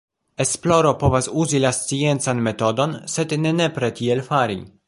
Esploro 0.45 0.93
povas 1.03 1.27
uzi 1.43 1.61
la 1.67 1.73
sciencan 1.81 2.43
metodon, 2.49 2.99
sed 3.17 3.39
ne 3.47 3.57
nepre 3.63 3.95
tiel 4.01 4.29
fari. 4.33 4.63